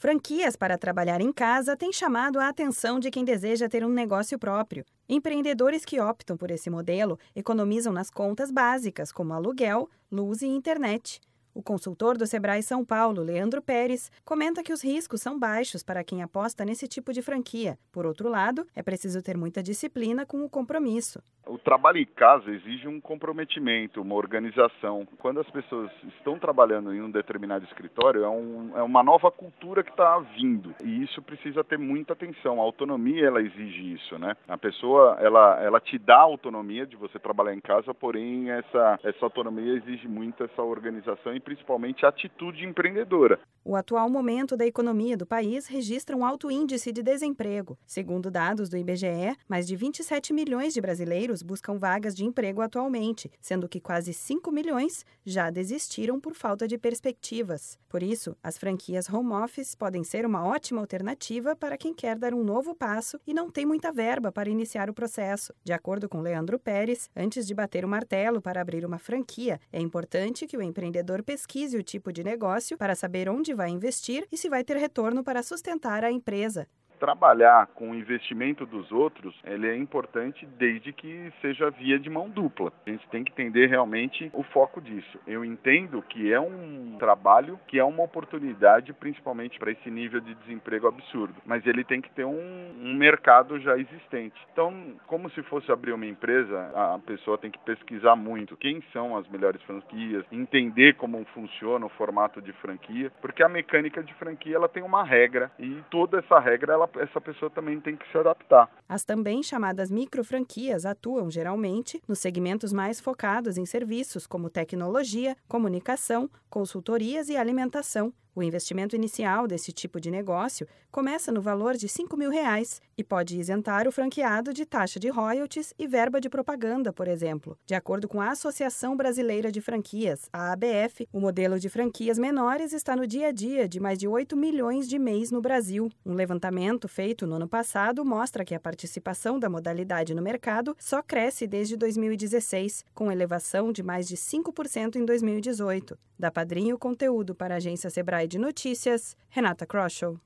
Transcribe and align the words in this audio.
Franquias 0.00 0.56
para 0.56 0.78
trabalhar 0.78 1.20
em 1.20 1.30
casa 1.30 1.76
têm 1.76 1.92
chamado 1.92 2.40
a 2.40 2.48
atenção 2.48 2.98
de 2.98 3.10
quem 3.10 3.22
deseja 3.22 3.68
ter 3.68 3.84
um 3.84 3.90
negócio 3.90 4.38
próprio. 4.38 4.82
Empreendedores 5.06 5.84
que 5.84 6.00
optam 6.00 6.38
por 6.38 6.50
esse 6.50 6.70
modelo 6.70 7.18
economizam 7.36 7.92
nas 7.92 8.08
contas 8.08 8.50
básicas, 8.50 9.12
como 9.12 9.34
aluguel, 9.34 9.90
luz 10.10 10.40
e 10.40 10.46
internet. 10.46 11.20
O 11.52 11.62
consultor 11.62 12.16
do 12.16 12.26
Sebrae 12.26 12.62
São 12.62 12.84
Paulo, 12.84 13.22
Leandro 13.22 13.60
Pérez, 13.60 14.10
comenta 14.24 14.62
que 14.62 14.72
os 14.72 14.84
riscos 14.84 15.20
são 15.20 15.36
baixos 15.36 15.82
para 15.82 16.04
quem 16.04 16.22
aposta 16.22 16.64
nesse 16.64 16.86
tipo 16.86 17.12
de 17.12 17.22
franquia. 17.22 17.76
Por 17.90 18.06
outro 18.06 18.28
lado, 18.28 18.64
é 18.74 18.82
preciso 18.82 19.20
ter 19.20 19.36
muita 19.36 19.60
disciplina 19.60 20.24
com 20.24 20.44
o 20.44 20.48
compromisso. 20.48 21.20
O 21.46 21.58
trabalho 21.58 21.98
em 21.98 22.06
casa 22.06 22.50
exige 22.50 22.86
um 22.86 23.00
comprometimento, 23.00 24.00
uma 24.00 24.14
organização. 24.14 25.06
Quando 25.18 25.40
as 25.40 25.50
pessoas 25.50 25.90
estão 26.16 26.38
trabalhando 26.38 26.94
em 26.94 27.02
um 27.02 27.10
determinado 27.10 27.64
escritório, 27.64 28.22
é, 28.22 28.28
um, 28.28 28.72
é 28.76 28.82
uma 28.82 29.02
nova 29.02 29.30
cultura 29.32 29.82
que 29.82 29.90
está 29.90 30.18
vindo 30.36 30.72
e 30.84 31.02
isso 31.02 31.20
precisa 31.22 31.64
ter 31.64 31.78
muita 31.78 32.12
atenção. 32.12 32.60
A 32.60 32.62
autonomia 32.62 33.26
ela 33.26 33.40
exige 33.40 33.94
isso, 33.94 34.18
né? 34.18 34.36
A 34.46 34.56
pessoa 34.56 35.16
ela, 35.18 35.60
ela 35.60 35.80
te 35.80 35.98
dá 35.98 36.18
a 36.18 36.22
autonomia 36.22 36.86
de 36.86 36.94
você 36.94 37.18
trabalhar 37.18 37.54
em 37.54 37.60
casa, 37.60 37.92
porém 37.92 38.50
essa, 38.50 39.00
essa 39.02 39.24
autonomia 39.24 39.72
exige 39.72 40.06
muito 40.06 40.44
essa 40.44 40.62
organização 40.62 41.34
principalmente 41.40 42.06
atitude 42.06 42.64
empreendedora. 42.64 43.38
O 43.62 43.76
atual 43.76 44.08
momento 44.08 44.56
da 44.56 44.66
economia 44.66 45.18
do 45.18 45.26
país 45.26 45.66
registra 45.66 46.16
um 46.16 46.24
alto 46.24 46.50
índice 46.50 46.90
de 46.90 47.02
desemprego. 47.02 47.78
Segundo 47.86 48.30
dados 48.30 48.70
do 48.70 48.76
IBGE, 48.76 49.36
mais 49.46 49.66
de 49.66 49.76
27 49.76 50.32
milhões 50.32 50.72
de 50.72 50.80
brasileiros 50.80 51.42
buscam 51.42 51.78
vagas 51.78 52.16
de 52.16 52.24
emprego 52.24 52.62
atualmente, 52.62 53.30
sendo 53.38 53.68
que 53.68 53.78
quase 53.78 54.14
5 54.14 54.50
milhões 54.50 55.04
já 55.26 55.50
desistiram 55.50 56.18
por 56.18 56.34
falta 56.34 56.66
de 56.66 56.78
perspectivas. 56.78 57.78
Por 57.86 58.02
isso, 58.02 58.34
as 58.42 58.56
franquias 58.56 59.10
home 59.10 59.34
office 59.34 59.74
podem 59.74 60.04
ser 60.04 60.24
uma 60.24 60.42
ótima 60.42 60.80
alternativa 60.80 61.54
para 61.54 61.76
quem 61.76 61.92
quer 61.92 62.18
dar 62.18 62.32
um 62.32 62.42
novo 62.42 62.74
passo 62.74 63.20
e 63.26 63.34
não 63.34 63.50
tem 63.50 63.66
muita 63.66 63.92
verba 63.92 64.32
para 64.32 64.48
iniciar 64.48 64.88
o 64.88 64.94
processo. 64.94 65.52
De 65.62 65.74
acordo 65.74 66.08
com 66.08 66.22
Leandro 66.22 66.58
Pérez, 66.58 67.10
antes 67.14 67.46
de 67.46 67.54
bater 67.54 67.84
o 67.84 67.88
martelo 67.88 68.40
para 68.40 68.62
abrir 68.62 68.86
uma 68.86 68.98
franquia, 68.98 69.60
é 69.70 69.78
importante 69.78 70.46
que 70.46 70.56
o 70.56 70.62
empreendedor 70.62 71.22
pesquise 71.22 71.76
o 71.76 71.82
tipo 71.82 72.10
de 72.10 72.24
negócio 72.24 72.78
para 72.78 72.94
saber 72.94 73.28
onde 73.28 73.49
vai 73.54 73.70
investir 73.70 74.26
e 74.30 74.36
se 74.36 74.48
vai 74.48 74.64
ter 74.64 74.76
retorno 74.76 75.22
para 75.22 75.42
sustentar 75.42 76.04
a 76.04 76.10
empresa 76.10 76.68
trabalhar 77.00 77.66
com 77.68 77.90
o 77.90 77.94
investimento 77.94 78.66
dos 78.66 78.92
outros, 78.92 79.34
ele 79.42 79.66
é 79.66 79.74
importante 79.74 80.46
desde 80.58 80.92
que 80.92 81.32
seja 81.40 81.70
via 81.70 81.98
de 81.98 82.10
mão 82.10 82.28
dupla. 82.28 82.70
A 82.86 82.90
gente 82.90 83.08
tem 83.08 83.24
que 83.24 83.32
entender 83.32 83.66
realmente 83.66 84.30
o 84.34 84.42
foco 84.42 84.80
disso. 84.80 85.18
Eu 85.26 85.44
entendo 85.44 86.02
que 86.02 86.30
é 86.32 86.38
um 86.38 86.96
trabalho 86.98 87.58
que 87.66 87.78
é 87.78 87.84
uma 87.84 88.02
oportunidade, 88.02 88.92
principalmente 88.92 89.58
para 89.58 89.72
esse 89.72 89.90
nível 89.90 90.20
de 90.20 90.34
desemprego 90.34 90.86
absurdo, 90.86 91.34
mas 91.46 91.66
ele 91.66 91.82
tem 91.82 92.00
que 92.00 92.10
ter 92.10 92.24
um, 92.24 92.70
um 92.78 92.94
mercado 92.94 93.58
já 93.58 93.78
existente. 93.78 94.36
Então, 94.52 94.94
como 95.06 95.30
se 95.30 95.42
fosse 95.44 95.72
abrir 95.72 95.92
uma 95.92 96.06
empresa, 96.06 96.70
a 96.74 96.98
pessoa 96.98 97.38
tem 97.38 97.50
que 97.50 97.58
pesquisar 97.60 98.14
muito 98.14 98.56
quem 98.56 98.82
são 98.92 99.16
as 99.16 99.26
melhores 99.28 99.62
franquias, 99.62 100.24
entender 100.30 100.94
como 100.96 101.24
funciona 101.32 101.86
o 101.86 101.90
formato 101.90 102.42
de 102.42 102.52
franquia, 102.54 103.10
porque 103.22 103.42
a 103.42 103.48
mecânica 103.48 104.02
de 104.02 104.12
franquia 104.14 104.56
ela 104.56 104.68
tem 104.68 104.82
uma 104.82 105.02
regra 105.02 105.50
e 105.58 105.82
toda 105.90 106.18
essa 106.18 106.38
regra 106.38 106.74
ela 106.74 106.89
essa 106.96 107.20
pessoa 107.20 107.50
também 107.50 107.80
tem 107.80 107.96
que 107.96 108.10
se 108.10 108.18
adaptar. 108.18 108.70
As 108.88 109.04
também 109.04 109.42
chamadas 109.42 109.90
micro 109.90 110.24
franquias 110.24 110.84
atuam 110.84 111.30
geralmente 111.30 112.02
nos 112.08 112.18
segmentos 112.18 112.72
mais 112.72 113.00
focados 113.00 113.56
em 113.56 113.66
serviços 113.66 114.26
como 114.26 114.50
tecnologia, 114.50 115.36
comunicação, 115.48 116.30
consultorias 116.48 117.28
e 117.28 117.36
alimentação, 117.36 118.12
o 118.34 118.42
investimento 118.42 118.96
inicial 118.96 119.46
desse 119.46 119.72
tipo 119.72 120.00
de 120.00 120.10
negócio 120.10 120.66
começa 120.90 121.30
no 121.30 121.40
valor 121.40 121.76
de 121.76 121.88
5 121.88 122.16
mil 122.16 122.30
reais 122.30 122.80
e 122.96 123.04
pode 123.04 123.38
isentar 123.38 123.86
o 123.86 123.92
franqueado 123.92 124.52
de 124.52 124.66
taxa 124.66 124.98
de 124.98 125.08
royalties 125.08 125.72
e 125.78 125.86
verba 125.86 126.20
de 126.20 126.28
propaganda, 126.28 126.92
por 126.92 127.08
exemplo. 127.08 127.56
De 127.66 127.74
acordo 127.74 128.08
com 128.08 128.20
a 128.20 128.30
Associação 128.30 128.96
Brasileira 128.96 129.50
de 129.50 129.60
Franquias, 129.60 130.28
a 130.32 130.52
ABF, 130.52 131.08
o 131.12 131.20
modelo 131.20 131.58
de 131.58 131.68
franquias 131.68 132.18
menores 132.18 132.72
está 132.72 132.96
no 132.96 133.06
dia 133.06 133.28
a 133.28 133.32
dia 133.32 133.68
de 133.68 133.80
mais 133.80 133.98
de 133.98 134.08
8 134.08 134.36
milhões 134.36 134.88
de 134.88 134.98
mês 134.98 135.30
no 135.30 135.40
Brasil. 135.40 135.90
Um 136.04 136.14
levantamento 136.14 136.88
feito 136.88 137.26
no 137.26 137.36
ano 137.36 137.48
passado 137.48 138.04
mostra 138.04 138.44
que 138.44 138.54
a 138.54 138.60
participação 138.60 139.38
da 139.38 139.48
modalidade 139.48 140.14
no 140.14 140.22
mercado 140.22 140.76
só 140.78 141.02
cresce 141.02 141.46
desde 141.46 141.76
2016, 141.76 142.84
com 142.94 143.10
elevação 143.10 143.72
de 143.72 143.82
mais 143.82 144.06
de 144.06 144.16
5% 144.16 144.96
em 144.96 145.04
2018. 145.04 145.98
Da 146.18 146.30
Padrinho 146.30 146.78
Conteúdo 146.78 147.34
para 147.34 147.54
a 147.54 147.56
agência 147.56 147.88
Sebrae 147.88 148.19
de 148.26 148.38
Notícias, 148.38 149.16
Renata 149.30 149.66
Kroschel. 149.66 150.18